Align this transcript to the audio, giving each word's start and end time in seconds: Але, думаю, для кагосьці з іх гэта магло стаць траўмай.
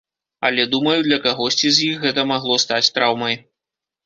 Але, 0.47 0.63
думаю, 0.71 0.95
для 1.07 1.19
кагосьці 1.25 1.71
з 1.75 1.91
іх 1.91 2.01
гэта 2.07 2.27
магло 2.33 2.59
стаць 2.65 2.85
траўмай. 2.97 3.39